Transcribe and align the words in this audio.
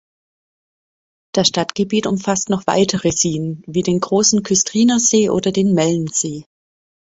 Das 1.31 1.47
Stadtgebiet 1.49 2.07
umfasst 2.07 2.49
noch 2.49 2.65
weitere 2.65 3.11
Seen 3.11 3.61
wie 3.67 3.83
den 3.83 3.99
Großen 3.99 4.41
Küstriner 4.41 4.97
See 4.99 5.29
oder 5.29 5.51
den 5.51 5.75
Mellensee. 5.75 6.45